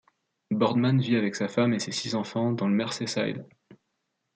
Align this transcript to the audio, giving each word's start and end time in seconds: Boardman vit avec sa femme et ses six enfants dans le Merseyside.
Boardman 0.49 0.99
vit 0.99 1.15
avec 1.15 1.35
sa 1.35 1.47
femme 1.47 1.75
et 1.75 1.79
ses 1.79 1.91
six 1.91 2.15
enfants 2.15 2.53
dans 2.53 2.67
le 2.67 2.73
Merseyside. 2.73 3.45